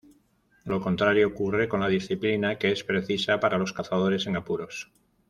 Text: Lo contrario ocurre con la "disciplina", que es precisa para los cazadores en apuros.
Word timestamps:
Lo 0.65 0.81
contrario 0.81 1.27
ocurre 1.27 1.67
con 1.69 1.79
la 1.81 1.87
"disciplina", 1.87 2.57
que 2.57 2.71
es 2.71 2.83
precisa 2.83 3.39
para 3.39 3.59
los 3.59 3.71
cazadores 3.71 4.25
en 4.25 4.35
apuros. 4.35 4.89